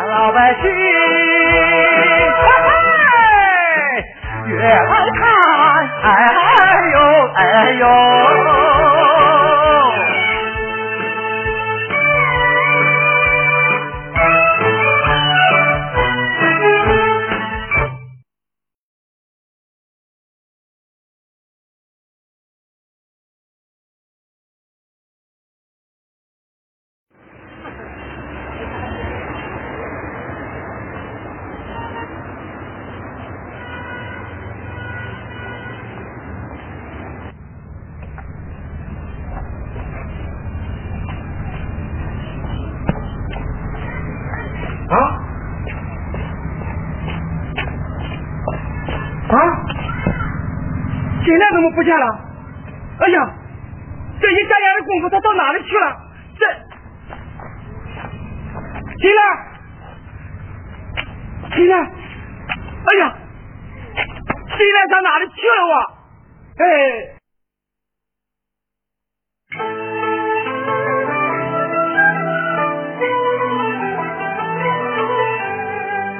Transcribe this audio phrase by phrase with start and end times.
[0.00, 0.70] 咱，老百姓嘿
[4.46, 5.22] 嘿越来看，
[6.02, 6.08] 哎
[6.92, 6.98] 呦
[7.34, 7.40] 哎
[7.72, 8.19] 呦。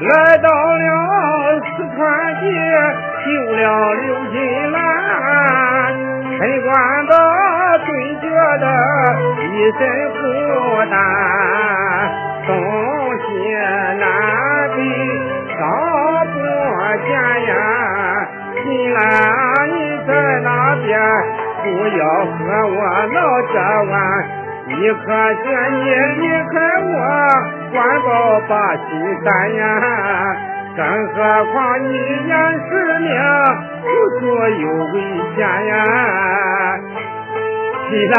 [0.01, 1.99] 来到了四川
[2.41, 2.43] 街，
[3.23, 3.61] 救了
[3.97, 4.37] 刘金
[4.73, 4.81] 兰，
[6.39, 6.71] 陈官
[7.07, 7.13] 的
[7.85, 7.89] 顿
[8.23, 8.25] 觉
[8.61, 8.65] 得
[9.45, 9.47] 一
[9.79, 9.81] 身
[10.13, 10.19] 孤
[10.91, 10.93] 单，
[12.47, 12.51] 东
[13.19, 13.29] 西
[13.99, 14.03] 南
[14.75, 14.79] 北
[15.59, 15.61] 找
[16.33, 16.35] 不
[17.05, 17.09] 见
[17.45, 17.53] 呀。
[18.65, 19.01] 金兰，
[19.69, 20.49] 你在哪
[20.83, 20.89] 边？
[21.63, 21.65] 不
[21.99, 22.39] 要和
[22.69, 22.81] 我
[23.13, 23.17] 闹
[23.53, 23.55] 这
[23.91, 23.93] 玩。
[24.67, 25.05] 你可
[25.43, 25.45] 见
[25.75, 25.85] 你
[26.21, 26.89] 离开我，
[27.73, 28.89] 官报把心
[29.25, 29.61] 担呀！
[30.77, 31.15] 更何
[31.53, 31.93] 况你
[32.27, 32.33] 眼
[32.69, 32.71] 是
[33.01, 33.09] 命，
[33.83, 33.85] 处
[34.21, 34.21] 处
[34.61, 34.95] 有危
[35.35, 35.71] 险呀！
[37.91, 38.19] 金兰，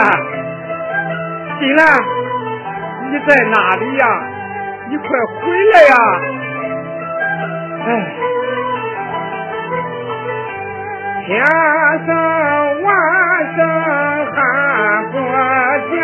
[1.60, 1.80] 金兰，
[3.10, 4.04] 你在哪里呀？
[4.90, 5.42] 你快回
[5.72, 5.94] 来呀！
[7.88, 7.90] 哎，
[11.26, 11.30] 天
[12.06, 12.10] 生
[12.84, 12.88] 晚
[13.56, 13.58] 生
[14.34, 14.36] 寒
[15.12, 15.16] 过
[15.90, 16.00] 天，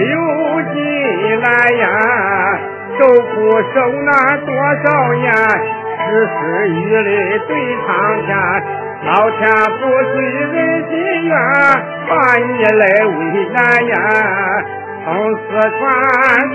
[0.00, 0.16] 妻刘
[0.72, 0.78] 金
[1.40, 1.46] 兰
[1.76, 1.84] 呀，
[2.98, 3.28] 受苦
[3.74, 4.08] 受难
[4.46, 4.50] 多
[4.82, 6.38] 少年，时时
[6.70, 6.72] 雨
[7.02, 7.10] 里
[7.46, 7.50] 对
[7.86, 7.88] 苍
[8.24, 8.28] 天。
[9.02, 9.40] 老天
[9.78, 9.82] 不
[10.12, 10.54] 遂人
[10.88, 10.92] 心
[11.24, 11.32] 愿，
[12.08, 13.18] 把你来为
[13.52, 13.58] 难
[13.88, 13.94] 呀！
[15.04, 15.80] 从四川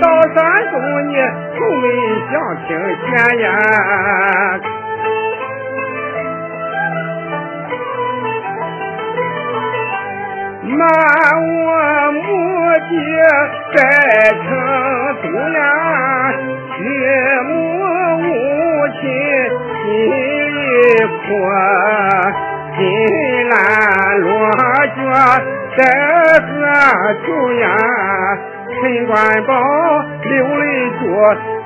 [0.00, 0.04] 到
[0.34, 0.36] 山
[0.72, 0.74] 东，
[1.08, 1.10] 你
[1.56, 1.84] 从没
[2.30, 2.34] 想
[2.66, 2.68] 听
[3.06, 3.06] 闲
[3.38, 3.46] 呀！
[10.68, 10.78] 瞒
[11.64, 11.70] 我
[12.12, 12.20] 母
[12.78, 12.88] 亲
[13.74, 13.78] 在
[14.32, 14.46] 成
[15.22, 15.58] 都呀，
[16.78, 16.84] 岳
[17.48, 17.50] 母
[18.18, 18.20] 无
[19.00, 19.02] 亲
[19.82, 19.84] 心
[20.54, 20.60] 里
[21.22, 21.28] 苦，
[22.76, 22.78] 金
[23.48, 23.54] 兰
[24.20, 24.28] 落
[24.94, 24.98] 脚
[25.76, 25.78] 在
[26.40, 26.48] 何
[27.24, 27.64] 处呀？
[28.78, 29.14] 陈官
[29.46, 29.50] 宝
[30.22, 30.62] 流泪
[31.00, 31.04] 说，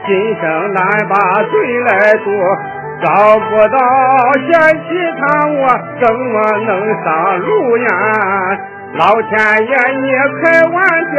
[0.07, 0.09] 今
[0.41, 0.43] 生
[0.73, 0.79] 难
[1.09, 1.91] 把罪来
[2.23, 2.27] 做。
[3.03, 3.07] 找
[3.39, 3.79] 不到
[4.43, 4.49] 贤
[4.85, 5.59] 妻他，我
[6.01, 6.35] 怎么
[6.67, 6.69] 能
[7.03, 7.07] 上
[7.41, 7.49] 路
[7.79, 7.89] 呀？
[8.95, 9.31] 老天
[9.67, 9.73] 爷，
[10.03, 10.11] 你
[10.43, 10.75] 开玩
[11.15, 11.19] 笑，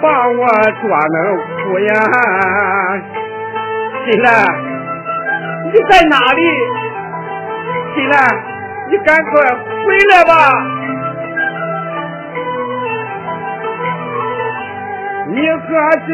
[0.00, 0.46] 把我
[0.80, 1.16] 捉弄
[1.62, 1.92] 哭呀！
[4.04, 4.28] 金兰，
[5.72, 6.42] 你在哪里？
[7.94, 8.16] 金兰，
[8.90, 10.32] 你赶快回来吧！
[15.34, 15.66] 你可
[16.06, 16.08] 这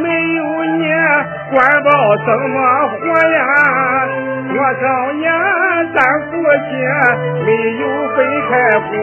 [0.00, 0.88] 没有你，
[1.50, 1.90] 官报
[2.24, 2.56] 怎么
[2.88, 2.96] 活
[3.28, 3.44] 呀？
[4.48, 5.30] 多少年
[5.94, 6.30] 咱夫
[6.64, 6.66] 妻
[7.44, 7.84] 没有
[8.16, 8.16] 分
[8.48, 8.50] 开
[8.80, 8.96] 过，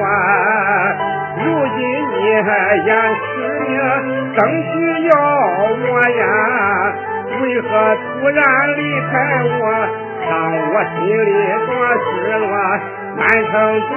[1.37, 1.77] 如今
[2.09, 3.23] 你眼是
[3.59, 3.71] 命，
[4.35, 4.73] 更需
[5.05, 5.11] 要
[5.69, 6.23] 我呀？
[7.39, 7.69] 为何
[8.01, 8.41] 突然
[8.75, 9.13] 离开
[9.59, 9.61] 我？
[10.25, 11.29] 让我心里
[11.67, 11.69] 多
[12.01, 12.01] 失
[12.39, 12.49] 落，
[13.17, 13.21] 满
[13.51, 13.91] 城着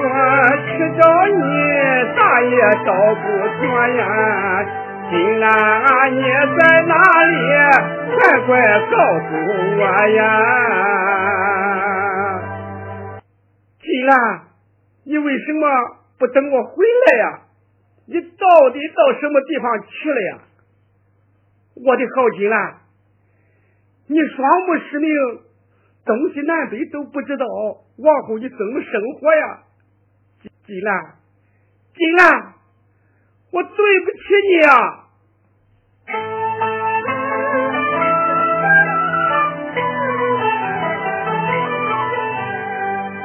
[0.67, 0.69] 去
[1.01, 1.35] 找你，
[2.15, 2.53] 咋也
[2.85, 3.25] 找不
[3.59, 3.99] 着呀。
[5.09, 5.47] 金兰，
[6.13, 6.93] 你在哪
[7.23, 7.37] 里？
[8.17, 8.49] 快快
[8.91, 9.29] 告诉
[9.79, 9.81] 我
[10.15, 10.19] 呀！
[13.79, 14.17] 金兰，
[15.05, 15.61] 你为什么
[16.19, 17.39] 不等我回来呀？
[18.05, 20.39] 你到底到什么地方去了呀？
[21.75, 22.75] 我的好金兰，
[24.07, 25.09] 你双目失明，
[26.05, 27.45] 东西南北都不知道，
[27.97, 29.59] 往后你怎么生活呀？
[30.65, 31.15] 金兰，
[31.95, 32.55] 金兰，
[33.51, 33.69] 我对
[34.01, 34.17] 不起
[34.49, 34.69] 你呀！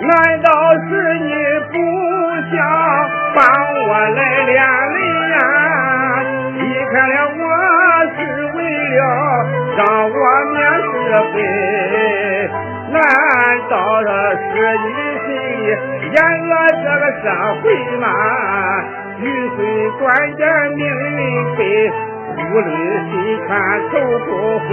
[0.04, 0.10] 难
[0.42, 0.48] 道
[0.88, 1.30] 是你
[1.70, 1.74] 不
[2.50, 2.56] 想
[3.34, 3.40] 帮
[3.88, 4.50] 我来连
[4.92, 4.98] 累
[5.30, 5.36] 呀？
[6.58, 6.60] 离
[6.90, 7.40] 开了我
[8.16, 8.18] 是
[8.56, 8.58] 为
[8.96, 9.00] 了
[9.76, 9.80] 让
[10.10, 10.14] 我
[10.52, 10.60] 免
[10.92, 10.94] 是
[11.32, 11.36] 非？
[12.92, 12.96] 难
[13.70, 13.72] 道
[14.02, 14.44] 这是
[14.78, 14.88] 你
[15.24, 15.64] 心里
[16.12, 16.52] 厌恶
[16.82, 17.24] 这个社
[17.62, 17.64] 会
[17.98, 18.04] 吗？
[19.22, 19.26] 雨
[19.56, 19.58] 水
[19.98, 20.02] 断
[20.36, 20.42] 点
[20.72, 21.60] 命运悲，
[22.36, 22.68] 无论
[23.10, 23.12] 心
[23.46, 23.50] 宽
[23.90, 23.92] 头
[24.26, 24.28] 不
[24.68, 24.70] 回。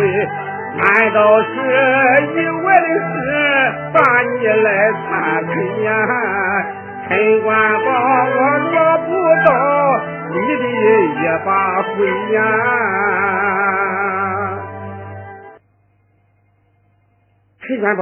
[0.78, 1.48] 难道是
[2.34, 3.16] 意外的事
[3.94, 5.08] 把你来参
[5.46, 5.52] 推
[5.84, 5.88] 呀？
[7.08, 7.50] 陈官
[7.84, 7.88] 宝，
[8.26, 9.08] 我落不
[9.46, 9.50] 到
[10.30, 10.64] 你的
[11.16, 11.50] 一把
[11.82, 11.90] 灰
[12.34, 12.38] 呀！
[17.62, 18.02] 陈官宝，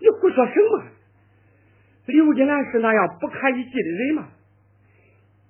[0.00, 0.82] 你胡说什么？
[2.06, 4.28] 刘金兰是那样不堪一击的人吗？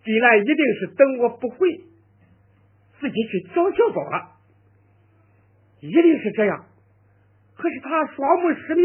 [0.05, 1.57] 金兰一定是等我不回，
[3.01, 4.33] 自己去找小宝了。
[5.81, 6.67] 一定是这样，
[7.57, 8.85] 可是他双目失明。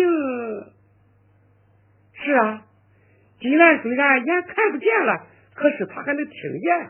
[2.14, 2.66] 是啊，
[3.40, 6.90] 金兰虽然眼看不见了，可是他还能听见，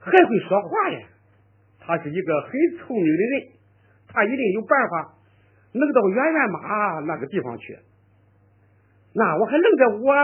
[0.00, 1.06] 还会说话呀。
[1.80, 3.48] 他是一个很聪明的人，
[4.08, 5.14] 他一定有办法
[5.72, 7.78] 能到圆圆妈那个地方去。
[9.14, 10.14] 那我还愣在我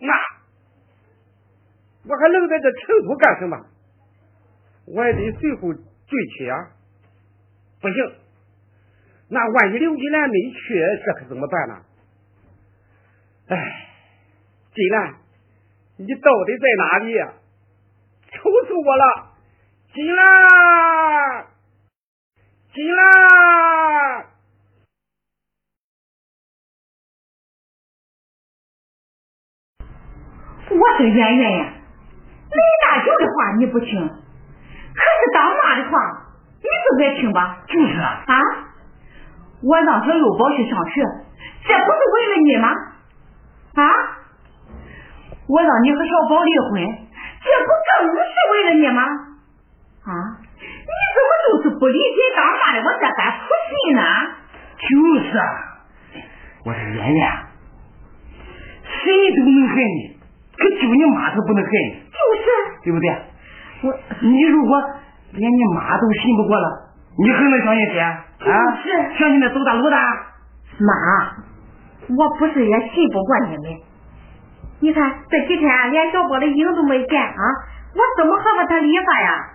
[0.00, 0.12] 那，
[2.06, 3.66] 我还愣在这成都干什么？
[4.86, 6.70] 我也得随后追去呀。
[7.80, 7.96] 不行，
[9.28, 11.82] 那万一刘金兰没去，这可怎么办呢？
[13.48, 13.56] 哎，
[14.74, 15.14] 金兰，
[15.96, 17.14] 你到底在哪里？
[18.30, 19.36] 愁死我了！
[19.92, 21.46] 金兰，
[22.72, 24.26] 金兰，
[30.70, 31.74] 我说圆圆呀，
[32.54, 36.20] 李大舅的话你不听，可是当妈的话。
[36.64, 37.58] 你就该听吧？
[37.68, 38.24] 就是啊。
[38.26, 38.40] 啊！
[39.62, 41.02] 我让小六宝去上学，
[41.62, 42.68] 这不是为了你吗？
[43.74, 43.84] 啊！
[45.46, 46.80] 我让你和小宝离婚，
[47.44, 49.02] 这不更是为了你吗？
[49.02, 50.40] 啊！
[50.56, 54.02] 你怎么就是不理解当妈的我这番苦心呢？
[54.78, 54.88] 就
[55.20, 55.44] 是啊，
[56.64, 57.30] 我说圆圆，
[58.88, 60.16] 谁都能害你，
[60.56, 62.03] 可就你妈她不能害你。
[62.84, 62.92] 就是。
[62.92, 63.08] 对不对？
[63.82, 64.82] 我，你如果。
[65.36, 68.24] 连你妈都信不过了，你还能相信谁啊？
[68.84, 69.96] 是相信那走大路的？
[70.78, 70.94] 妈，
[72.16, 73.64] 我不是也信不过你们。
[74.78, 77.34] 你看这几天连小宝的影都没见啊，
[77.96, 79.50] 我怎么还和他理发呀？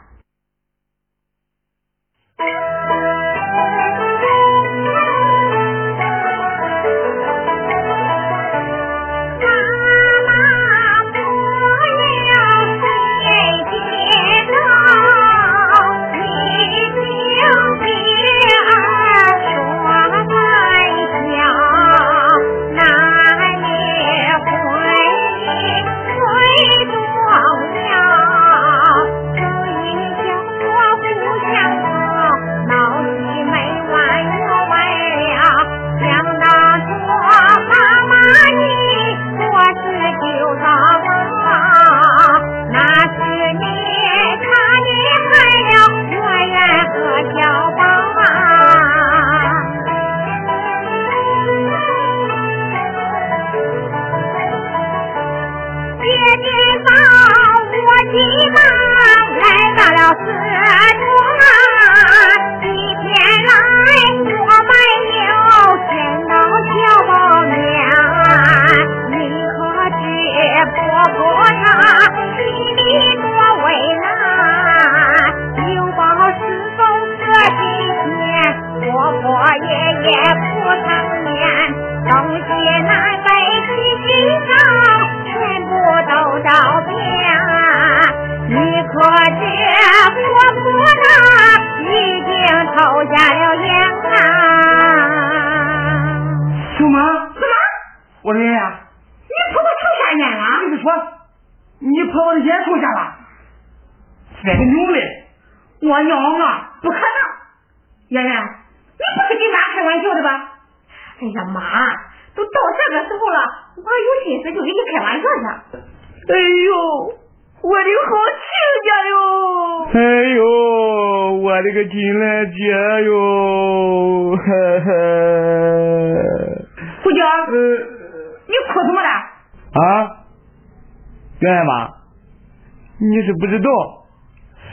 [133.30, 133.70] 是不知道，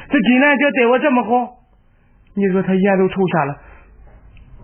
[0.08, 1.28] 这金兰姐对我这么好，
[2.34, 3.56] 你说她眼都抽瞎了，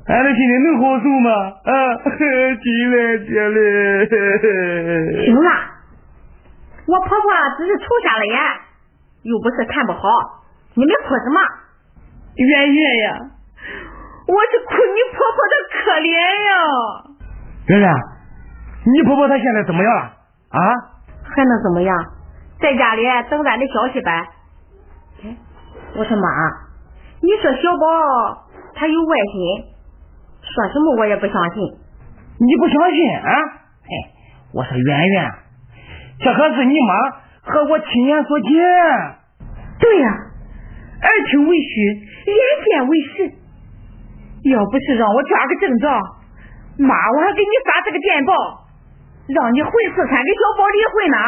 [0.07, 1.29] 俺的心里能好受吗？
[1.61, 1.71] 啊，
[2.09, 4.09] 金兰姐嘞！
[5.29, 5.51] 行了，
[6.87, 8.41] 我婆婆只是抽瞎了眼，
[9.25, 10.01] 又不是看不好，
[10.75, 11.39] 你们哭什么？
[12.37, 13.13] 圆圆呀，
[14.27, 16.09] 我是哭你婆婆的可怜
[16.49, 16.51] 呀。
[17.67, 17.93] 圆圆，
[18.87, 20.03] 你婆婆她现在怎么样了？
[20.49, 20.59] 啊？
[21.25, 21.97] 还能怎么样？
[22.62, 24.28] 在家里等咱的消息呗。
[25.97, 26.28] 我说妈，
[27.21, 29.64] 你说小宝他有外心，
[30.40, 31.62] 说什么我也不相信。
[32.38, 33.31] 你不相信啊？
[33.83, 33.92] 哎，
[34.54, 35.31] 我说圆圆，
[36.21, 36.95] 这可是你妈
[37.42, 38.49] 和我亲眼所见。
[39.78, 40.09] 对呀，
[41.02, 43.35] 耳听为虚，眼见为实。
[44.50, 45.88] 要不是让我抓个正着。
[46.78, 48.33] 妈，我还给你发这个电报，
[49.28, 51.19] 让你回四川跟小宝离婚呢。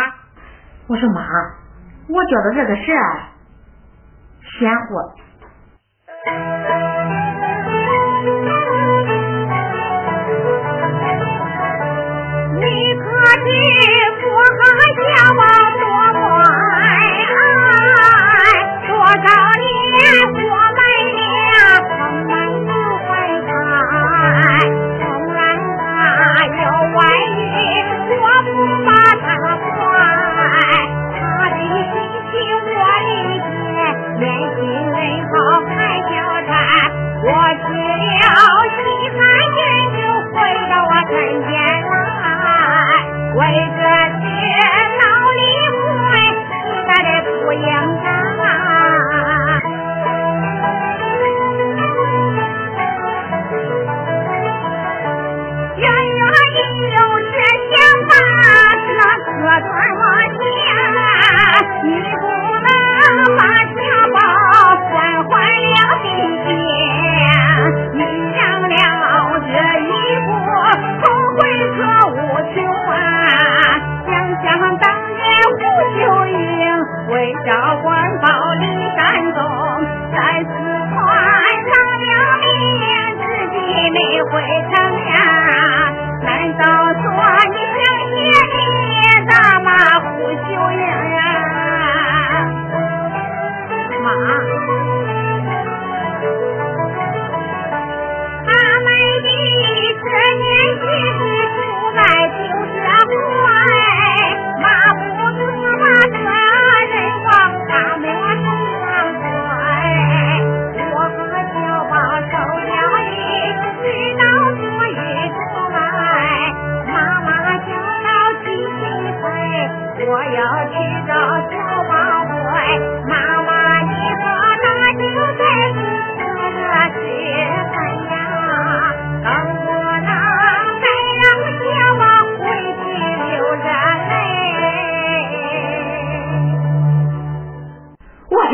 [0.86, 1.22] 我说妈，
[2.08, 2.92] 我觉得这个事
[4.42, 4.94] 玄乎。
[43.44, 43.83] 来，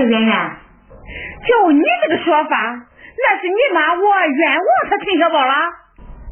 [0.04, 0.56] 圆圆，
[1.46, 5.54] 就你这个说法，那是你妈我冤枉他陈小宝了。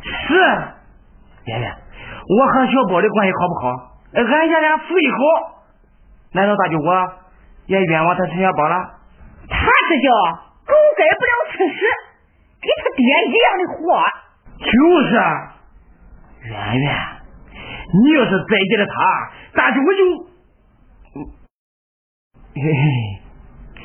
[0.03, 0.35] 是，
[1.47, 1.77] 圆圆，
[2.29, 3.99] 我和小宝的关系好不好？
[4.15, 5.17] 俺爷俩处一好，
[6.33, 7.13] 难道大舅我
[7.67, 8.77] 也冤枉他陈小宝了？
[9.49, 9.57] 他
[9.89, 10.11] 这叫
[10.67, 11.81] 狗改不了吃屎，
[12.61, 14.03] 跟他爹一样的货。
[14.59, 14.67] 就
[15.09, 15.15] 是，
[16.49, 16.89] 圆圆，
[18.03, 18.95] 你要是再见了他，
[19.55, 20.01] 大舅我就，
[22.55, 22.75] 嘿嘿，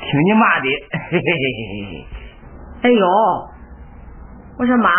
[0.04, 0.68] 听你妈的，
[1.10, 2.06] 嘿嘿嘿嘿嘿。
[2.82, 3.06] 哎呦，
[4.58, 4.90] 我说妈，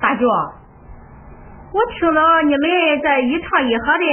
[0.00, 2.60] 大舅，我听到你们
[3.02, 4.04] 这一唱一和的，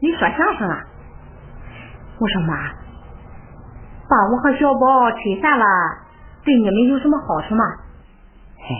[0.00, 0.84] 你说相声啊。
[2.20, 2.54] 我说妈，
[4.08, 5.66] 把我和小宝吹散了，
[6.44, 7.64] 对你们有什么好处吗？
[8.58, 8.76] 嘿，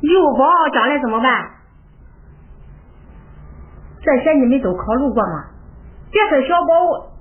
[0.00, 1.50] 幼宝将来怎么办？
[4.00, 5.44] 这些你们都考虑过吗？
[6.10, 7.11] 别说小宝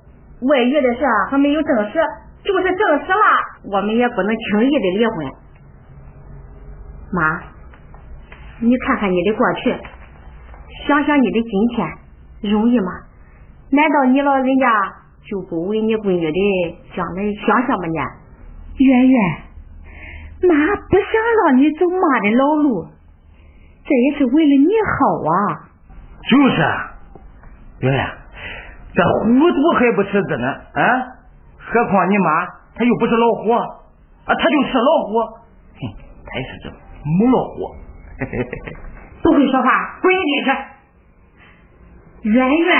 [0.41, 1.99] 外遇的事还没有证实，
[2.43, 3.23] 就是证实了，
[3.71, 5.31] 我们也不能轻易的离婚。
[7.13, 7.43] 妈，
[8.59, 9.75] 你看看你的过去，
[10.87, 12.85] 想想你的今天，容易吗？
[13.71, 14.67] 难道你老人家
[15.29, 18.85] 就不为你闺女的将来想想吗你？
[18.85, 19.19] 圆圆，
[20.49, 20.55] 妈
[20.89, 21.11] 不想
[21.45, 22.87] 让你走妈的老路，
[23.85, 25.69] 这也是为了你好啊。
[26.29, 26.95] 就是啊，
[27.79, 28.07] 圆圆，
[28.93, 30.81] 这糊涂还不吃子呢啊！
[31.57, 32.45] 何况你妈，
[32.75, 33.65] 她又不是老虎啊，
[34.25, 35.81] 她就吃老虎，哼，
[36.25, 36.69] 她也是这
[37.05, 37.75] 母老虎。
[39.23, 42.29] 不会说话，滚一边去。
[42.29, 42.77] 圆圆。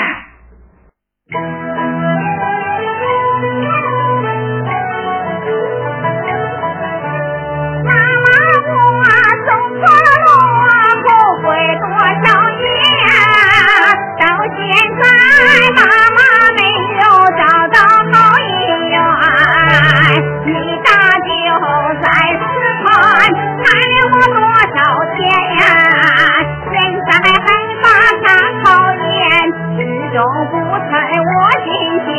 [30.22, 31.30] 始终不睬我
[31.64, 31.68] 心
[32.06, 32.10] 间。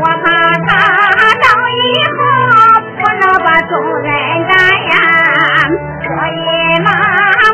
[0.00, 0.24] 我怕
[0.66, 0.68] 他
[1.34, 1.80] 到以
[2.16, 2.18] 后
[2.96, 4.08] 不能把众人
[4.48, 4.52] 感
[4.88, 4.94] 染，
[6.00, 6.88] 所以妈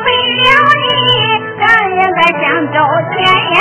[0.04, 0.44] 为了
[0.82, 0.86] 你，
[1.58, 2.76] 更应该想周
[3.10, 3.14] 全
[3.58, 3.60] 呀。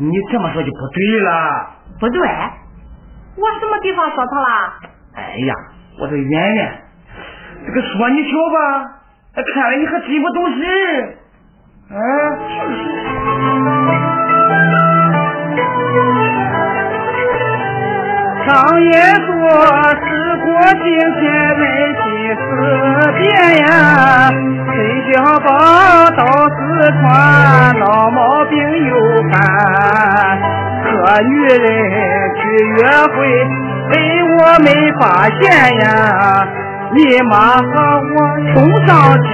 [0.00, 1.30] 你这么说就不对了。
[2.00, 2.20] 不对，
[3.36, 4.72] 我什么地方说错了？
[5.14, 5.54] 哎呀，
[6.00, 6.82] 我的圆圆，
[7.66, 8.56] 这个说你小吧，
[9.34, 11.18] 哎看来你还真不懂事。
[11.90, 11.94] 啊，
[18.46, 18.92] 常言
[19.26, 19.30] 说，
[20.00, 20.06] 时
[20.46, 20.48] 过
[20.82, 20.86] 境
[21.20, 21.22] 迁，
[21.58, 22.02] 人心
[22.34, 22.38] 思
[23.18, 23.22] 变
[23.66, 23.68] 呀。
[24.66, 24.68] 崔
[25.12, 25.48] 小宝
[26.16, 26.58] 到四
[27.00, 27.04] 川，
[27.78, 28.52] 老毛病
[28.88, 28.92] 又
[29.30, 29.34] 犯，
[30.84, 30.88] 和
[31.22, 31.58] 女人
[32.36, 32.40] 去
[32.76, 32.78] 约
[33.14, 33.16] 会，
[33.90, 33.92] 被
[34.38, 34.66] 我没
[35.00, 35.02] 发
[35.40, 35.42] 现
[35.80, 35.86] 呀。
[36.92, 37.62] 你妈和
[38.14, 38.16] 我
[38.52, 38.54] 冲
[38.86, 38.88] 上
[39.22, 39.30] 前，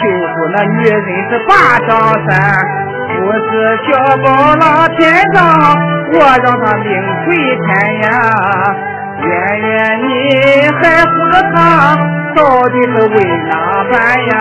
[0.00, 0.94] 救出那女人
[1.28, 1.50] 是爬
[1.86, 1.90] 上
[2.28, 2.30] 山。
[3.18, 3.42] 不是
[3.86, 3.88] 小
[4.22, 4.64] 宝拉
[4.96, 4.98] 天
[5.32, 5.38] 上，
[6.12, 6.86] 我让他命
[7.24, 7.66] 归天
[8.02, 8.06] 呀。
[9.18, 9.26] 圆
[9.60, 10.10] 圆，你
[10.80, 11.56] 还护着他，
[12.34, 13.16] 到底是为
[13.50, 13.52] 哪
[13.90, 13.94] 般
[14.26, 14.32] 呀？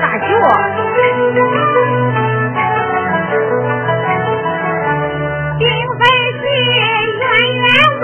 [0.00, 0.26] 大舅，
[5.58, 5.62] 并
[5.98, 6.76] 非是圆
[7.54, 7.66] 圆
[8.00, 8.02] 我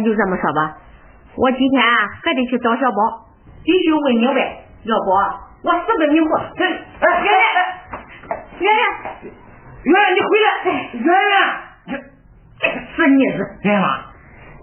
[0.00, 0.76] 天就这么说吧。
[1.36, 3.28] 我今天啊还得去找小宝，
[3.62, 5.10] 必须问明白，要不
[5.62, 6.40] 我死跟你活。
[6.56, 7.52] 这哎圆圆，
[8.58, 8.82] 圆圆，
[9.84, 10.48] 圆圆你回来，
[10.92, 11.96] 圆圆，
[12.58, 13.86] 这个死妮子，圆圆妈，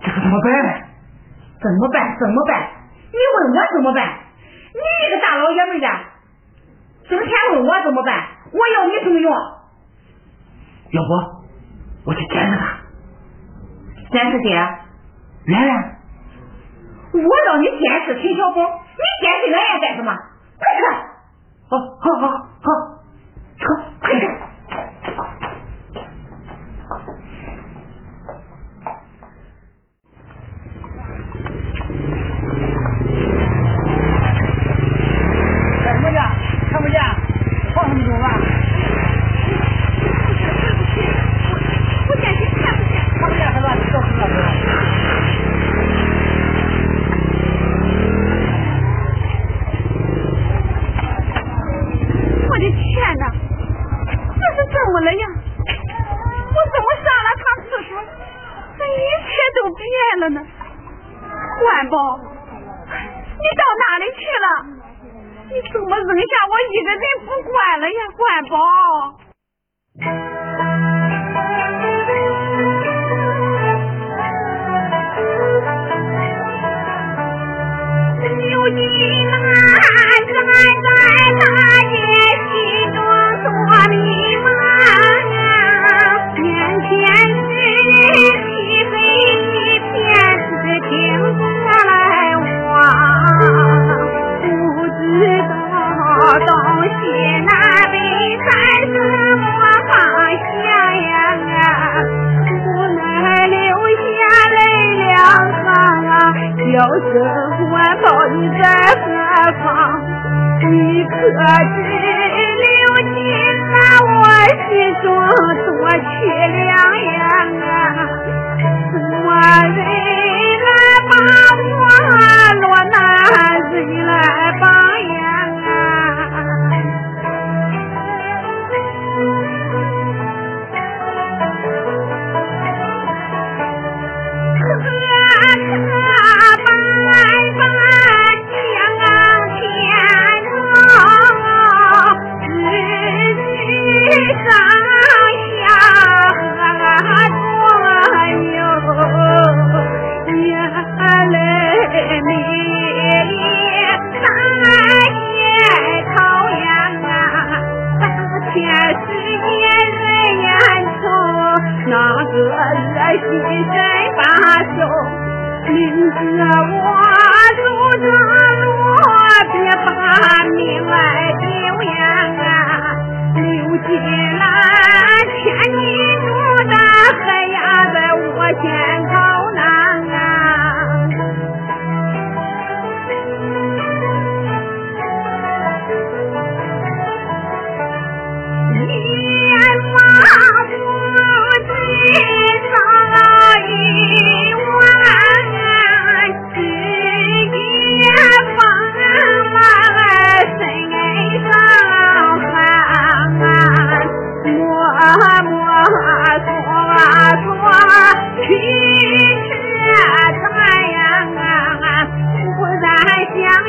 [0.02, 0.70] 这可怎么办呢？
[1.62, 2.18] 怎么办？
[2.20, 2.70] 怎么办？
[3.12, 4.00] 你问我怎么办？
[4.74, 5.88] 你一个大老爷们的，
[7.10, 8.28] 整天问我怎么办？
[8.52, 9.32] 我要你什么用？
[10.92, 11.10] 要不
[12.06, 12.78] 我去见着他，
[14.12, 14.87] 见是谁？
[15.48, 15.96] 圆圆。
[17.14, 20.14] 我让你监视陈小宝，你监视圆圆干什么？
[20.60, 20.82] 快去！
[21.70, 22.28] 好，好，好，
[22.62, 22.97] 好，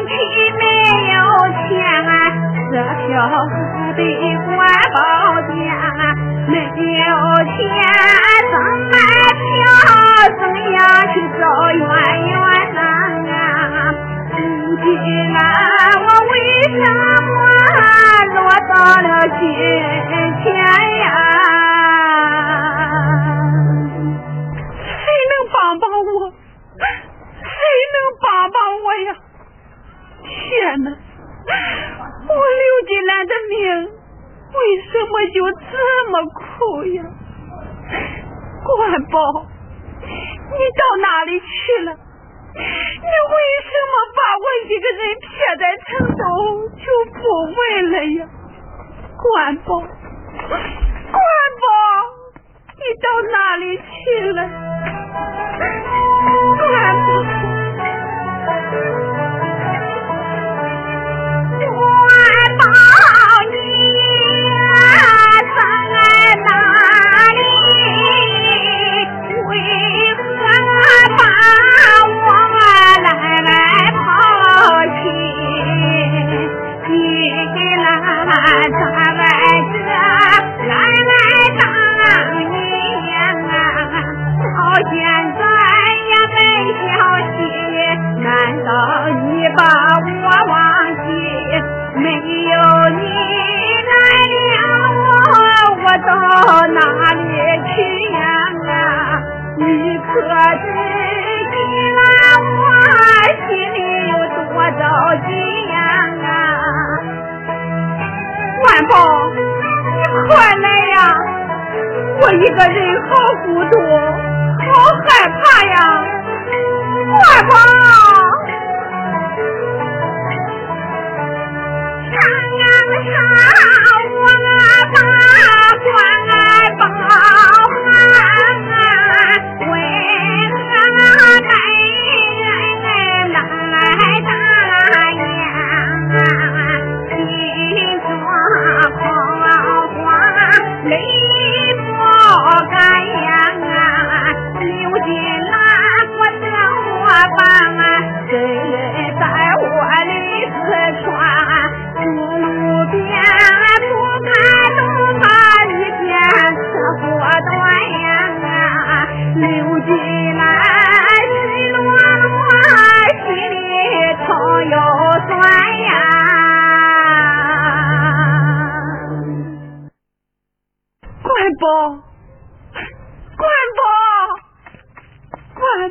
[0.09, 0.14] 没
[1.12, 1.16] 有
[1.68, 1.68] 钱
[2.09, 2.11] 啊，
[2.71, 2.75] 这
[3.07, 3.09] 票
[3.49, 3.53] 子
[3.97, 4.01] 得
[4.47, 4.57] 管
[4.94, 4.97] 保
[5.42, 6.03] 家啊，
[6.49, 7.12] 没有
[7.44, 7.57] 钱
[8.51, 8.90] 怎么
[9.44, 9.61] 票？
[10.38, 10.42] 怎
[10.73, 10.77] 样
[11.12, 11.42] 去找
[11.73, 11.81] 圆
[12.27, 12.33] 圆
[12.75, 12.81] 呐？
[14.81, 14.87] 今
[15.37, 15.38] 啊
[16.01, 16.33] 我为
[16.71, 16.99] 什么
[18.35, 18.37] 落
[18.68, 19.07] 到了
[19.38, 19.40] 今
[20.42, 20.47] 天？
[35.18, 35.74] 我就这
[36.11, 37.02] 么苦呀？
[38.62, 41.90] 管宝你到哪里去了？
[42.54, 43.35] 你为
[43.66, 45.26] 什么把我一个人撇
[45.59, 46.22] 在城都
[46.78, 47.18] 就不
[47.50, 47.59] 问
[47.90, 48.20] 了呀？
[49.18, 49.88] 管宝管
[51.11, 51.66] 宝
[52.76, 54.67] 你到哪里去了？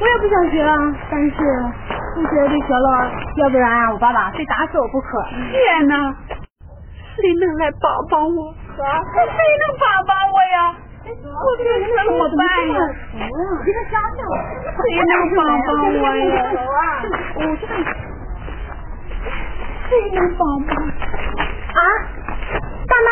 [0.00, 0.72] 我也不想学啊，
[1.10, 1.36] 但是
[2.14, 5.22] 不学就学了，要不然啊我爸爸非打死我不可。
[5.52, 6.16] 天哪！
[7.16, 8.54] 谁能来帮帮我？
[8.76, 10.74] 谁能帮帮我呀？
[11.04, 11.12] 我
[11.60, 11.68] 该
[12.06, 12.74] 怎么办呀？
[14.80, 16.32] 谁能帮帮我呀？
[17.36, 17.38] 我
[19.88, 20.70] 谁能帮帮？
[20.80, 21.80] 啊，
[22.88, 23.10] 大妈！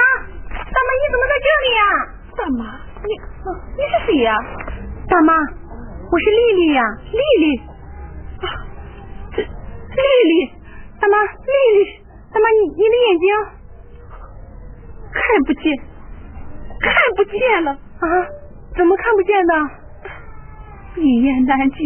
[0.48, 1.82] 大妈，你怎么在这里呀？
[2.34, 2.60] 大妈，
[3.04, 3.10] 你
[3.76, 4.28] 你是谁呀？
[5.08, 5.32] 大妈，
[6.10, 7.60] 我是丽丽呀，丽丽。
[8.40, 8.46] 啊，
[9.36, 10.52] 丽丽，
[10.98, 12.00] 大妈，丽丽，
[12.32, 13.28] 大妈，你你的眼睛
[15.12, 15.76] 看不见，
[16.80, 18.06] 看不见了啊？
[18.74, 19.52] 怎么看不见的？
[20.96, 21.78] 一言难尽，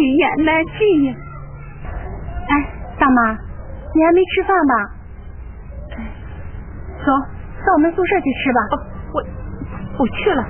[0.00, 1.14] 一言难尽呀。
[2.48, 3.32] 哎，大妈，
[3.94, 4.74] 你还没吃饭吧？
[7.04, 7.12] 走。
[7.66, 8.60] 到我们宿舍去吃吧。
[8.72, 8.74] 哦，
[9.12, 9.22] 我
[9.98, 10.42] 我去了，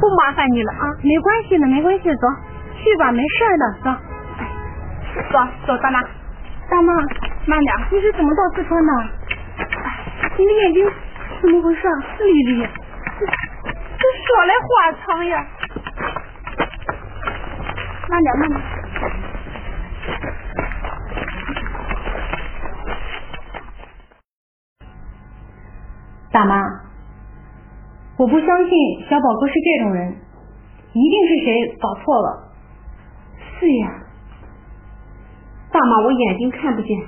[0.00, 0.96] 不麻烦你了啊。
[1.02, 2.26] 没关系的，没关系，走，
[2.82, 3.90] 去吧，没事的，走。
[5.30, 6.00] 走走，大妈，
[6.70, 6.94] 大妈，
[7.46, 7.74] 慢点。
[7.92, 8.92] 你是怎么到四川的？
[10.38, 10.90] 你的眼睛
[11.42, 11.82] 怎么回事？
[12.20, 12.66] 丽丽，
[13.18, 15.46] 这说来话长呀。
[18.08, 18.79] 慢点，慢点。
[28.20, 28.76] 我不相信
[29.08, 30.14] 小宝哥是这种人，
[30.92, 32.52] 一定是谁搞错了。
[33.38, 33.88] 是呀，
[35.72, 37.00] 大妈，我眼睛看不见，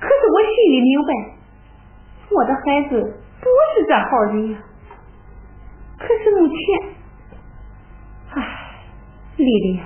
[0.00, 1.12] 可是我心里明白，
[2.30, 3.44] 我的孩子不
[3.76, 4.58] 是这号人呀。
[5.98, 6.56] 可是目前，
[8.30, 8.42] 唉，
[9.36, 9.76] 丽丽。
[9.76, 9.82] 呀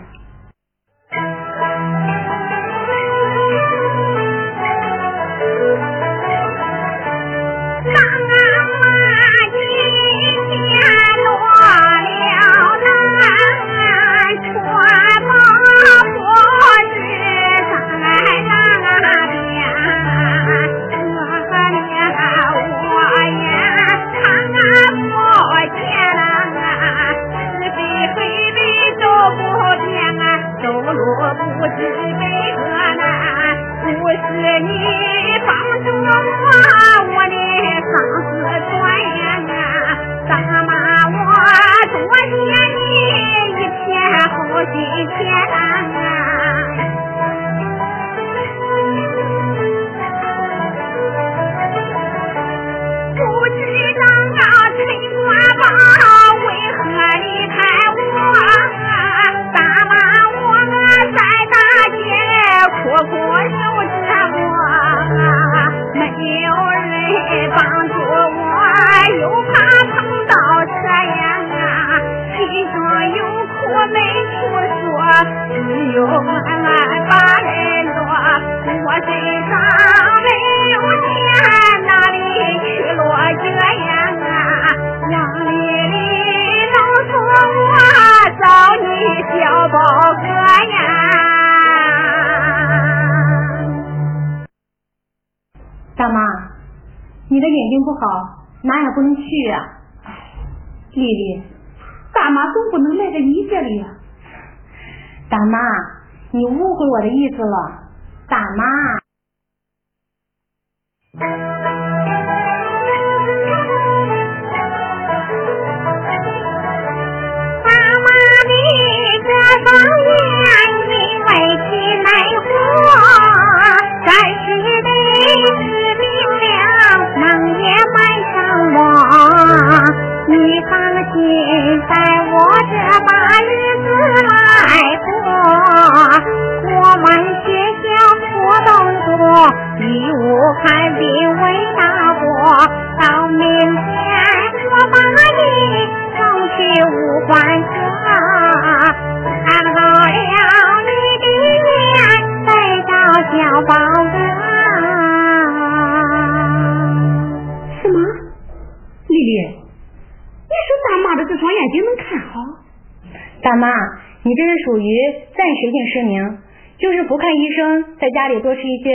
[168.23, 168.87] 家里多吃一些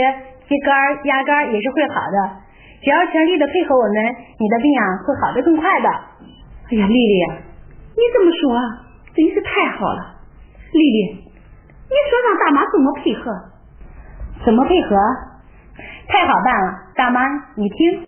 [0.48, 2.40] 鸡肝、鸭肝也是会好的。
[2.80, 5.88] 只要全力的配合我们，你的病啊会好的更快的。
[5.88, 7.14] 哎呀，丽丽，
[7.92, 8.56] 你这么说
[9.14, 10.16] 真是太好了。
[10.72, 13.30] 丽丽，你说让大妈怎么配合？
[14.46, 14.96] 怎么配合？
[16.08, 17.20] 太好办了，大妈，
[17.56, 18.07] 你听。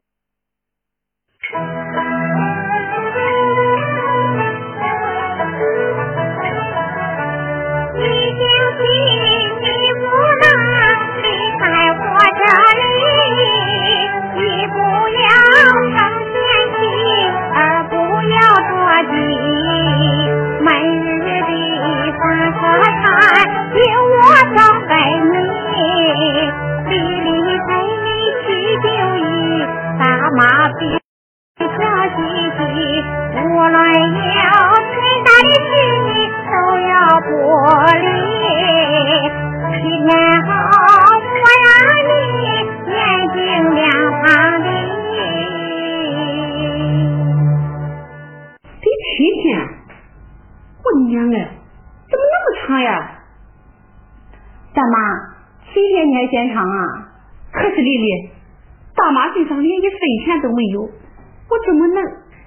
[60.42, 60.82] 都没有。
[60.82, 62.04] 我怎么能？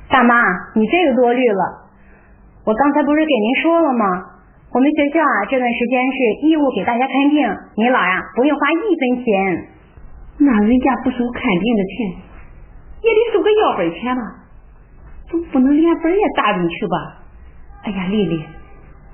[0.10, 0.36] 大妈，
[0.75, 1.89] 你这个多虑了。
[2.65, 4.06] 我刚才不是给您说了吗？
[4.71, 9.67] 我们学校啊，这段时间是义务给大家看病，您老呀不用花一分钱。
[10.39, 12.10] 那人家不收看病的钱，
[13.03, 14.21] 也得收个药本钱吧？
[15.29, 17.21] 总不能连本也搭进去吧？
[17.84, 18.43] 哎呀，丽丽，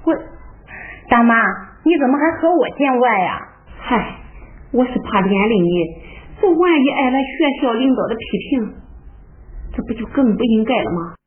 [0.05, 0.15] 我
[1.09, 1.35] 大妈，
[1.83, 3.41] 你怎么还和我见外呀？
[3.79, 4.15] 嗨，
[4.71, 5.69] 我是怕连累你，
[6.41, 8.73] 这万一挨了学校领导的批评。
[9.75, 11.18] 这不就更不应该了吗？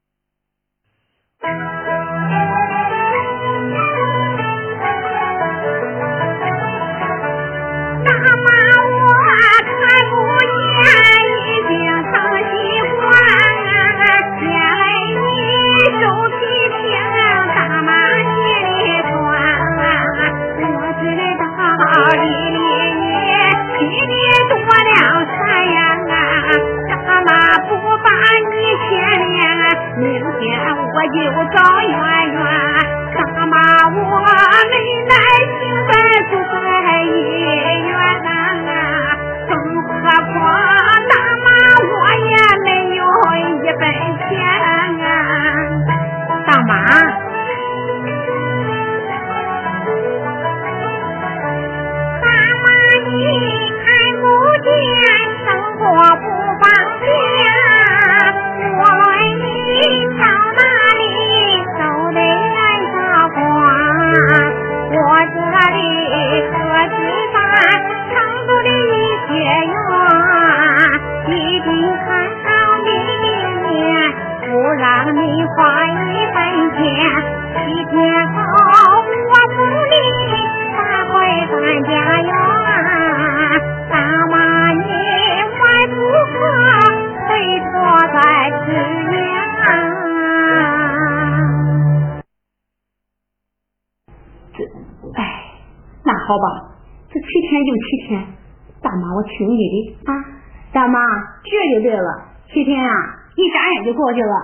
[104.12, 104.34] 过去了。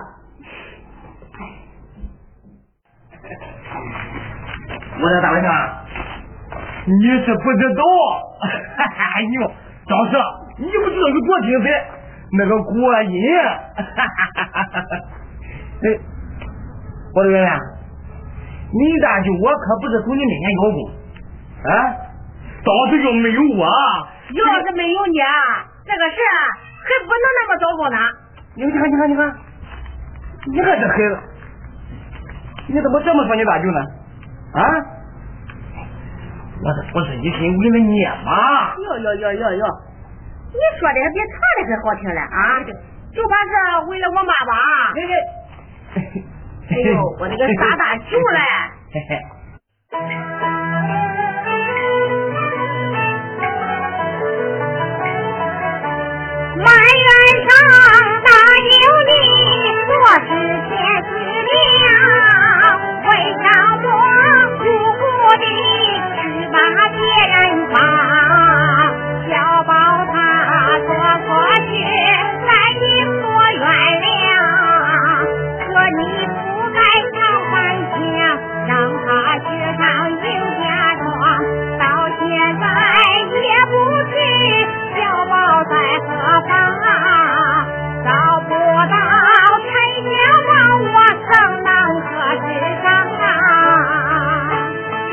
[5.01, 5.85] 我的大文啊，
[6.85, 7.83] 你是不知道，
[8.81, 9.51] 哎呦，
[9.87, 10.17] 张师，
[10.57, 11.65] 你不知道有多精彩，
[12.33, 13.13] 那个过瘾。
[15.79, 15.85] 哎，
[17.15, 17.49] 我的圆圆，
[18.73, 20.77] 你大舅我可不是从你面前要过
[21.69, 21.71] 啊，
[22.65, 25.19] 当时要没有我，要是没有你，
[25.85, 26.17] 这个事
[26.81, 27.97] 还不能那么糟糕呢。
[28.55, 29.21] 你看，你看，你看，
[30.47, 31.19] 你看这孩子，
[32.67, 33.79] 你怎么这么说你大舅呢？
[34.53, 34.61] 啊！
[36.61, 38.73] 我这不是一心为了你吗？
[38.77, 39.65] 哟哟哟哟哟！
[40.51, 42.63] 你说的还比唱的还好听了啊！
[43.13, 43.51] 就怕是
[43.89, 44.53] 为了我妈吧？
[44.95, 44.97] 哎
[46.69, 48.39] 哎，呦，我那个傻大舅嘞！
[48.91, 49.11] 嘿嘿。
[60.05, 60.17] 把
[66.89, 67.18] 别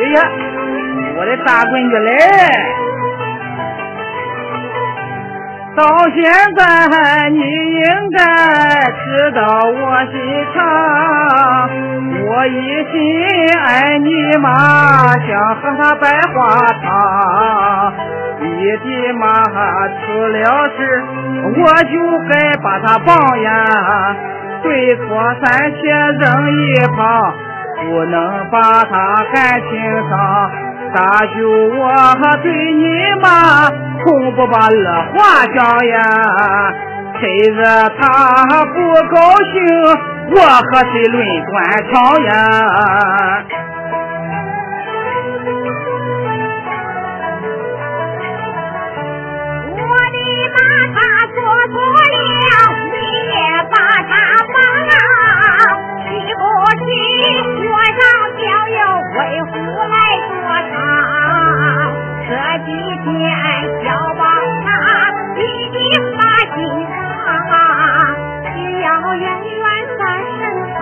[0.07, 0.23] 哎呀，
[1.19, 2.15] 我的大闺女嘞！
[5.75, 5.83] 到
[6.15, 6.23] 现
[6.55, 7.83] 在你应
[8.13, 8.23] 该
[9.03, 10.15] 知道我心
[10.55, 10.57] 肠，
[12.23, 12.55] 我一
[12.93, 12.95] 心
[13.65, 14.55] 爱你妈，
[15.27, 16.37] 想和她白花
[16.85, 16.87] 堂。
[18.39, 20.39] 你的妈出了
[20.77, 21.03] 事，
[21.43, 21.95] 我就
[22.31, 22.33] 该
[22.63, 23.51] 把她绑呀，
[24.63, 25.81] 对错暂且
[26.21, 26.25] 扔
[26.57, 26.63] 一
[26.97, 27.35] 旁，
[27.85, 28.95] 不能把他
[29.33, 29.70] 感情
[30.09, 30.51] 伤。
[30.95, 31.37] 大舅，
[31.77, 31.83] 我
[32.43, 32.85] 对你
[33.20, 33.27] 妈
[34.03, 35.14] 从不把二话
[35.55, 35.57] 讲
[35.87, 35.95] 呀，
[37.20, 37.61] 谁惹
[37.99, 38.74] 他不
[39.14, 39.16] 高
[39.53, 39.55] 兴，
[40.31, 41.14] 我和谁论
[41.51, 41.55] 官
[41.93, 41.93] 场
[42.24, 42.31] 呀？
[49.74, 49.81] 我
[50.12, 50.16] 的
[50.55, 50.59] 妈，
[50.95, 50.97] 她
[51.35, 51.37] 做
[51.72, 51.74] 错
[52.12, 52.16] 了，
[52.91, 52.95] 你
[53.29, 53.37] 也
[53.70, 54.11] 把她
[54.47, 54.57] 帮。
[56.39, 56.41] 不
[56.84, 56.87] 去，
[57.66, 58.03] 我让
[58.37, 58.78] 小友
[59.16, 59.18] 为
[59.51, 59.55] 父
[59.89, 59.97] 来
[60.28, 60.30] 说
[60.70, 60.74] 唱。
[62.28, 62.30] 这
[62.64, 62.68] 几
[63.05, 63.05] 天
[63.84, 64.20] 小宝
[64.64, 64.68] 他
[65.37, 65.41] 已
[65.72, 65.76] 经
[66.16, 66.20] 把
[66.55, 66.57] 心
[66.91, 66.95] 伤，
[68.53, 69.64] 只要远远
[69.99, 70.03] 在
[70.37, 70.39] 身
[70.74, 70.76] 旁，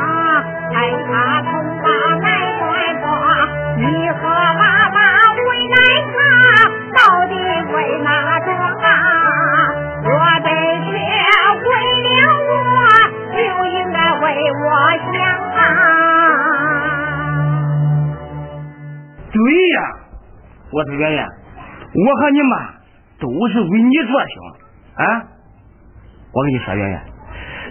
[0.72, 0.74] 害
[1.06, 1.52] 怕从
[1.82, 1.84] 他
[2.20, 2.26] 来
[2.58, 2.62] 断
[3.00, 3.06] 光。
[3.76, 4.98] 你和妈妈
[5.36, 5.76] 为难
[6.14, 6.18] 他，
[6.96, 7.32] 到底
[7.72, 8.33] 为哪
[20.74, 22.74] 我说圆圆，我和你妈
[23.20, 25.22] 都是为你着想啊！
[26.32, 27.00] 我跟你说，圆圆，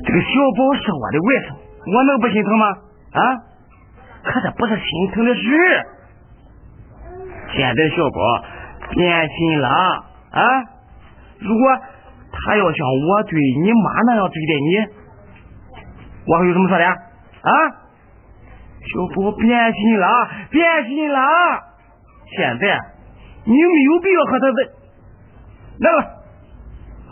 [0.05, 1.53] 这个小宝是我的外甥，
[1.93, 2.65] 我能不心疼吗？
[3.11, 3.19] 啊！
[4.23, 5.41] 可这不是心疼的事。
[7.51, 8.45] 现在小宝
[8.91, 10.63] 变心了啊！
[11.39, 11.77] 如果
[12.31, 14.79] 他要像我对你妈那样对待你，
[16.25, 17.51] 我还有什么说的啊？
[18.79, 20.07] 小宝变心了，
[20.49, 21.19] 变心了！
[22.35, 22.65] 现在
[23.45, 24.57] 你没有必要和他问，
[25.79, 25.99] 来吧，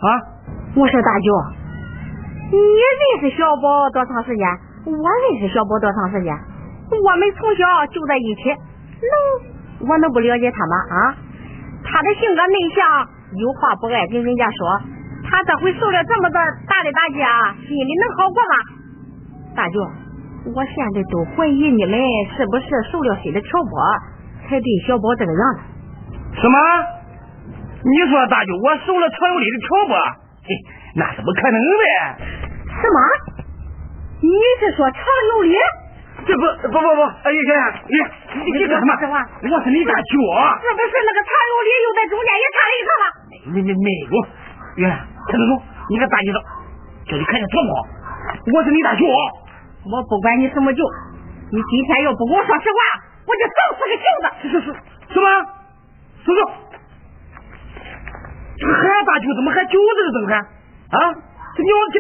[0.02, 0.08] 啊！
[0.76, 1.28] 我说大舅，
[2.52, 4.46] 你认识小宝多长时间？
[4.86, 6.34] 我认识小宝多长时间？
[6.92, 10.76] 我们从小就在一起，能我能不了解他吗？
[10.90, 11.16] 啊，
[11.84, 12.82] 他的性格内向，
[13.36, 14.82] 有话不爱跟人家说。
[15.24, 18.56] 他这回受了这么大大的打击啊，心里能好过吗？
[19.56, 19.80] 大舅，
[20.56, 22.00] 我现在都怀疑你们
[22.36, 23.80] 是不是受了谁的挑拨，
[24.52, 25.60] 才对小宝这个样子。
[26.36, 26.58] 什么？
[27.82, 29.96] 你说大舅我受了常有理的挑拨？
[30.44, 30.50] 嘿，
[31.00, 31.86] 那怎么可能呢。
[32.68, 32.98] 什么？
[34.22, 34.30] 你
[34.60, 35.02] 是说常
[35.34, 35.56] 有理？
[36.22, 37.96] 这不不不不，哎呀呀，你
[38.46, 39.18] 你你干什么？
[39.42, 40.14] 我是你大舅。
[40.62, 43.06] 是不是那个常有理又在中间也插了一茬了？
[43.50, 44.22] 没没没有，
[44.78, 44.94] 圆圆，
[45.26, 45.52] 快点走，
[45.90, 46.38] 你个大姨子，
[47.10, 47.74] 叫你看见状况。
[48.54, 49.02] 我是你大舅。
[49.90, 50.86] 我不管你什么舅，
[51.50, 52.80] 你今天要不跟我说实话，
[53.26, 54.26] 我就整死个舅子！
[54.42, 54.68] 是是是，
[55.14, 55.26] 什么？
[56.24, 56.40] 叔叔，
[58.58, 60.12] 这个喊大舅怎么喊舅子的？
[60.14, 60.34] 怎么喊？
[60.42, 61.14] 啊？
[61.56, 61.96] 这娘这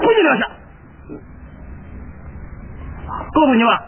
[0.00, 0.42] 不你两下。
[3.32, 3.82] 告诉你吧，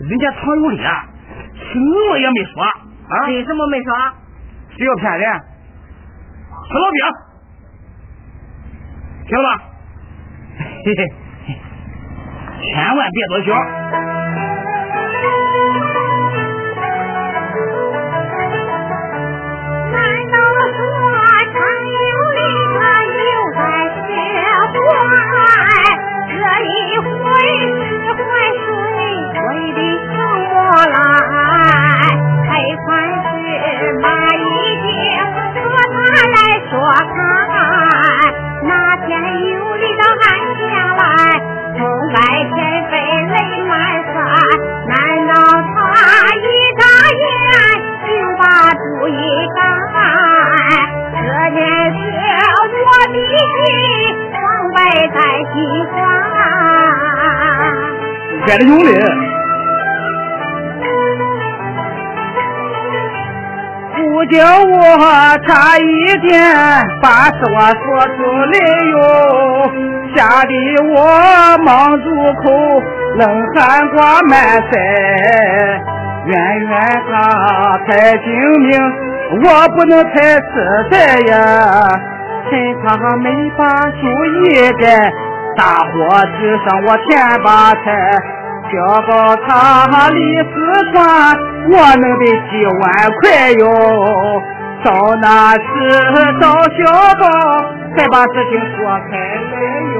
[0.00, 1.06] 人家常有理啊，
[1.54, 3.26] 什么也没说啊。
[3.28, 3.94] 为什么没说？
[4.76, 5.40] 谁要骗人？
[6.68, 7.00] 吃老饼，
[9.26, 9.62] 听了吧？
[10.58, 11.00] 嘿嘿，
[12.62, 14.15] 千万别多想。
[30.88, 30.94] 来，
[32.46, 32.48] 开
[32.84, 32.86] 棺
[33.22, 33.24] 时
[34.00, 34.38] 马衣
[34.82, 34.86] 巾
[35.32, 35.94] 和他
[36.34, 36.36] 来
[36.70, 36.72] 说
[37.14, 37.14] 看。
[38.62, 38.70] 那
[39.06, 39.08] 天
[39.50, 40.24] 有你到俺
[40.58, 40.62] 家
[40.96, 41.00] 来，
[41.76, 41.78] 从
[42.12, 42.16] 白
[42.54, 42.56] 天
[42.90, 42.92] 飞
[43.26, 43.34] 累
[43.64, 43.72] 满
[44.12, 44.14] 山。
[44.86, 44.94] 难
[45.28, 45.32] 道
[45.74, 45.76] 他
[46.34, 46.38] 一
[46.78, 46.82] 眨
[47.12, 47.24] 眼
[48.02, 48.06] 就
[48.38, 48.42] 把
[48.74, 49.12] 主意
[49.54, 49.58] 改？
[51.12, 51.20] 这
[51.54, 51.58] 件
[51.90, 51.96] 事
[52.54, 53.54] 我的心
[54.32, 54.34] 防
[54.72, 54.76] 备
[55.14, 55.16] 在
[55.52, 55.54] 心
[55.90, 55.94] 怀。
[58.46, 58.90] 改了有嘞。
[64.16, 64.78] 不叫我
[65.46, 66.40] 差一点
[67.02, 67.76] 把实话说
[68.16, 68.16] 出
[68.50, 68.56] 来
[68.90, 68.96] 哟，
[70.16, 70.50] 吓得
[70.88, 70.94] 我
[71.62, 72.08] 忙住
[72.42, 72.44] 口，
[73.16, 74.40] 冷汗挂满
[74.70, 74.72] 腮。
[76.24, 76.72] 圆圆
[77.10, 78.26] 他太精
[78.62, 78.80] 明，
[79.44, 80.42] 我不能太实
[80.90, 80.96] 在
[81.30, 81.36] 呀。
[82.48, 83.68] 趁他没把
[84.00, 84.00] 酒
[84.32, 85.12] 一改，
[85.58, 85.92] 大火
[86.40, 87.86] 纸上我添把柴。
[88.70, 88.74] 交
[89.06, 89.10] 告
[89.46, 89.48] 他
[90.10, 90.54] 李四
[90.92, 90.96] 川，
[91.70, 92.82] 我能得几万
[93.20, 93.24] 块
[93.58, 93.62] 哟。
[94.84, 94.88] 到
[95.20, 95.58] 那时
[96.40, 96.78] 找小
[97.18, 97.22] 宝，
[97.96, 98.76] 再把事情说
[99.10, 99.54] 开来
[99.94, 99.96] 哟。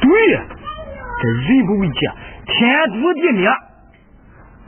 [0.00, 0.36] 对呀，
[1.20, 1.98] 这人不为己，
[2.46, 2.52] 天
[2.92, 3.48] 诛地灭。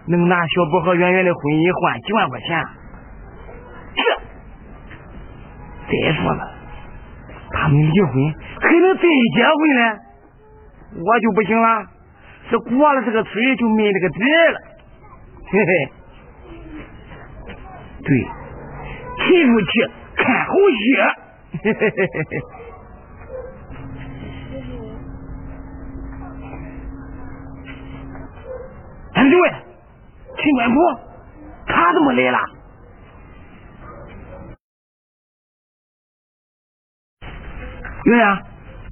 [0.09, 2.65] 能拿小宝和圆圆的婚姻换几万块钱？
[3.97, 4.01] 这，
[5.89, 6.43] 再说了，
[7.51, 8.13] 他们离婚
[8.61, 10.06] 还能再结婚呢？
[11.05, 11.87] 我就不行了，
[12.49, 14.61] 是过了这个村就没这个底了，
[15.47, 15.93] 嘿嘿。
[18.03, 18.25] 对，
[19.19, 19.69] 沉住气，
[20.17, 20.97] 看好戏，
[21.63, 22.39] 嘿嘿嘿嘿嘿。
[29.15, 29.35] 哎，对，
[30.37, 31.01] 秦官婆，
[31.67, 32.39] 他怎么来了？
[38.05, 38.43] 圆圆，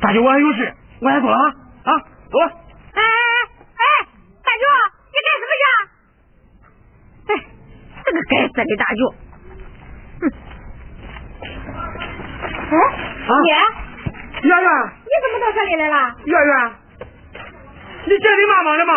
[0.00, 1.63] 大舅我还有事，我先走了啊。
[1.84, 1.92] 啊，
[2.32, 2.38] 走！
[2.40, 2.48] 哎
[2.96, 3.02] 哎
[3.76, 3.84] 哎，
[4.42, 4.64] 大舅，
[5.12, 5.64] 你干什么去？
[7.28, 7.30] 哎，
[8.04, 9.00] 这个该死的大舅！
[12.70, 13.52] 哎，爷，
[14.48, 14.68] 圆圆，
[15.04, 15.96] 你怎么到这里来了？
[16.24, 16.52] 圆圆，
[18.06, 18.92] 你见你妈妈了吗？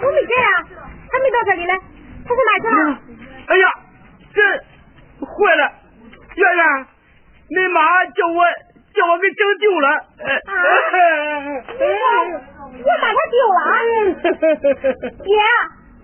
[0.00, 0.48] 我没见呀，
[1.10, 1.76] 还没到这里来，
[2.24, 2.72] 她上哪去了？
[3.48, 3.66] 哎呀，
[4.32, 4.40] 这
[5.26, 5.72] 坏了，
[6.36, 6.86] 圆圆，
[7.50, 8.44] 你妈叫我。
[8.94, 9.86] 叫我给整丢了，
[12.78, 13.58] 我把他丢了，
[15.24, 15.30] 爹，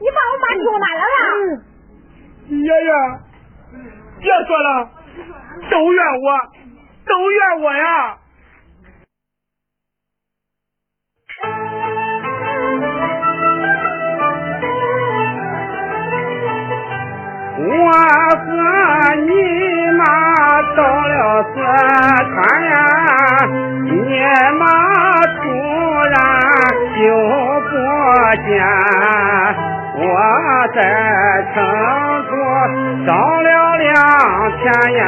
[0.00, 1.04] 你把我妈丢哪来了？
[2.48, 2.70] 爷爷，
[4.20, 4.68] 别说了，
[5.70, 6.26] 都怨我，
[7.06, 8.18] 都怨我呀！
[17.56, 17.62] 我
[18.32, 18.44] 和
[19.26, 19.34] 你妈
[20.76, 21.54] 到了四
[22.34, 22.74] 川呀，
[23.84, 23.90] 你
[24.58, 24.62] 妈
[25.36, 25.40] 突
[26.10, 26.14] 然
[26.96, 27.00] 就
[27.70, 27.72] 不
[28.46, 28.52] 见，
[29.96, 30.02] 我
[30.74, 30.78] 在
[31.54, 31.56] 城
[32.28, 32.32] 中
[33.06, 33.48] 找了
[33.78, 33.88] 两
[34.58, 34.62] 天
[34.96, 35.02] 呀，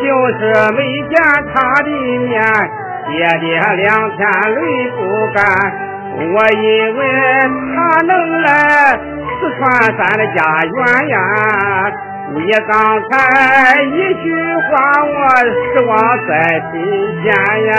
[0.00, 0.04] 就
[0.38, 0.40] 是
[0.74, 0.78] 没
[1.08, 1.14] 见
[1.54, 1.88] 他的
[2.18, 2.34] 面，
[3.08, 3.84] 爹爹两
[4.16, 4.20] 天
[4.54, 4.98] 泪不
[5.34, 5.38] 干。
[6.18, 6.64] 我以
[6.96, 6.98] 为
[7.74, 7.76] 他
[8.06, 8.10] 能
[8.42, 8.46] 来。
[9.38, 9.60] 四川
[9.98, 10.74] 咱的家园
[11.08, 11.14] 呀，
[12.34, 12.74] 你刚
[13.08, 13.14] 才
[13.82, 14.26] 一句
[14.66, 14.72] 话，
[15.04, 15.14] 我
[15.46, 15.92] 失望
[16.26, 16.30] 在
[16.70, 16.74] 心
[17.22, 17.26] 间
[17.66, 17.72] 呀。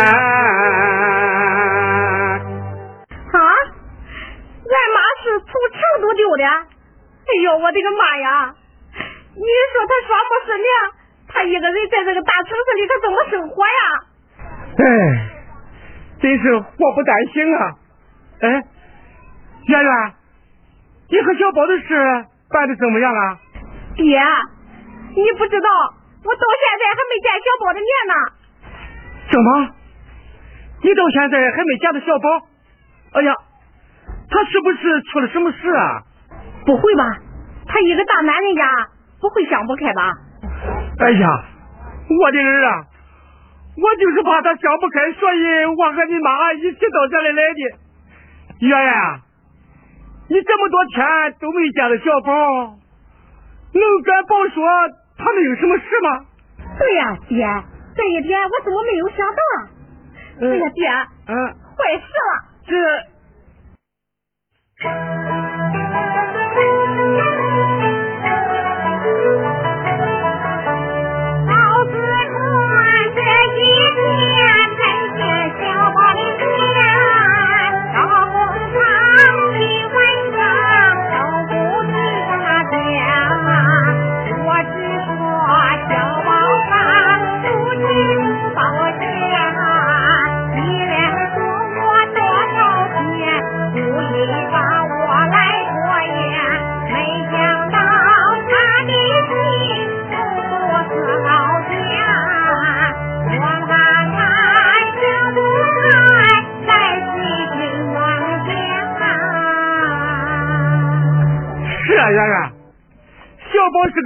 [3.34, 3.38] 啊，
[4.64, 6.44] 俺妈是从成都丢的。
[6.46, 8.56] 哎呦，我的个妈呀！
[9.36, 9.44] 你
[9.74, 10.66] 说她双目失明，
[11.28, 13.72] 她一个人在这个大城市里，他怎么生活呀？
[14.78, 14.84] 哎，
[16.22, 17.76] 真是祸不单行啊！
[18.42, 18.64] 哎，
[19.68, 20.14] 圆圆。
[21.10, 23.40] 你和小宝的事办的怎么样啊？
[23.98, 24.22] 爹，
[25.16, 25.70] 你不知道，
[26.24, 28.14] 我到现在还没见小宝的面呢。
[29.30, 29.74] 怎么？
[30.84, 32.48] 你到现在还没见到小宝？
[33.14, 33.34] 哎呀，
[34.30, 36.04] 他是不是出了什么事啊？
[36.66, 37.04] 不会吧？
[37.68, 38.64] 他一个大男人家，
[39.20, 40.14] 不会想不开吧？
[41.00, 41.28] 哎呀，
[42.08, 42.86] 我的人啊，
[43.82, 48.68] 我就是怕他想不开，所以我和你妈一起到这里来的。
[48.68, 48.94] 圆圆。
[50.30, 52.76] 你这么多天都没见到小宝，
[53.78, 54.64] 能敢报说
[55.18, 56.26] 他们有什么事吗？
[56.78, 57.46] 对呀，爹，
[57.96, 59.58] 这一点我怎么没有想到啊？
[60.42, 60.88] 哎呀，爹，
[61.28, 61.36] 嗯，
[61.78, 62.30] 坏事了，
[62.68, 62.74] 这。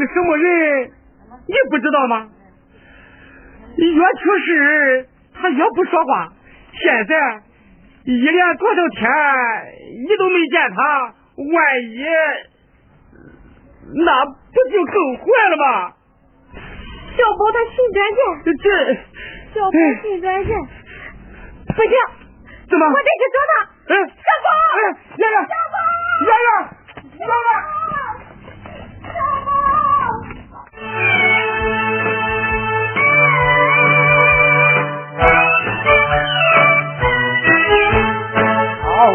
[0.01, 0.91] 个什么人？
[1.47, 2.27] 你不知道吗？
[3.77, 6.33] 越出事他越不说话，
[6.73, 7.41] 现在
[8.05, 9.09] 一连多少天
[10.07, 12.03] 你都没见他，万一
[14.03, 15.93] 那不就更坏了吗？
[16.53, 18.19] 小宝他心转线，
[18.57, 18.65] 这
[19.53, 19.71] 小宝
[20.01, 20.49] 心转线，
[21.67, 21.93] 不行，
[22.69, 22.85] 怎么？
[22.87, 23.53] 我得去找他。
[23.87, 24.79] 哎，小宝，哎，
[25.17, 25.75] 圆圆，小宝，
[26.27, 26.49] 丫丫，
[27.19, 28.00] 丫丫。
[30.81, 30.87] 好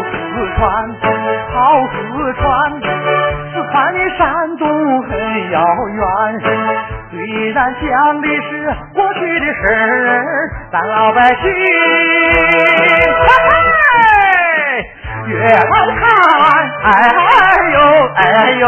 [0.03, 0.15] 四
[0.55, 0.63] 川，
[1.53, 1.57] 好
[1.91, 1.95] 四
[2.35, 2.47] 川，
[3.51, 4.63] 四川的山东
[5.03, 5.11] 很
[5.51, 5.59] 遥
[5.89, 5.99] 远。
[7.11, 7.85] 虽然讲
[8.21, 9.77] 的是过去的事儿，
[10.71, 11.43] 咱老百姓
[13.27, 13.27] 嘿
[15.27, 15.59] 越来
[15.99, 16.01] 看，
[16.83, 16.87] 哎
[17.73, 17.77] 呦
[18.15, 18.63] 哎呦。